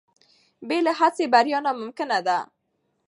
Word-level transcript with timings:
بې 0.67 0.77
له 0.85 0.91
هڅې 0.99 1.25
بریا 1.33 1.59
ناممکنه 1.65 2.19
ده. 2.27 2.39